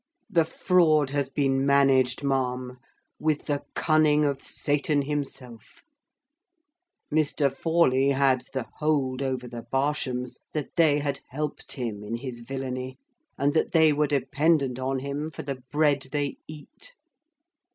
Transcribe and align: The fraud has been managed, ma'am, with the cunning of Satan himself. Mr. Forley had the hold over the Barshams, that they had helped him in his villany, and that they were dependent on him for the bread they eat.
The 0.31 0.45
fraud 0.45 1.11
has 1.11 1.29
been 1.29 1.63
managed, 1.63 2.23
ma'am, 2.23 2.79
with 3.19 3.45
the 3.45 3.61
cunning 3.75 4.25
of 4.25 4.41
Satan 4.41 5.03
himself. 5.03 5.83
Mr. 7.13 7.55
Forley 7.55 8.07
had 8.07 8.45
the 8.51 8.65
hold 8.79 9.21
over 9.21 9.47
the 9.47 9.61
Barshams, 9.61 10.39
that 10.53 10.75
they 10.75 10.97
had 10.97 11.19
helped 11.29 11.73
him 11.73 12.03
in 12.03 12.15
his 12.15 12.39
villany, 12.39 12.97
and 13.37 13.53
that 13.53 13.73
they 13.73 13.93
were 13.93 14.07
dependent 14.07 14.79
on 14.79 14.97
him 14.97 15.29
for 15.29 15.43
the 15.43 15.61
bread 15.71 16.01
they 16.11 16.37
eat. 16.47 16.95